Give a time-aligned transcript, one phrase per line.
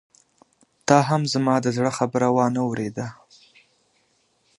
[0.87, 3.07] تا هم زما د زړه خبره وانه اورېده.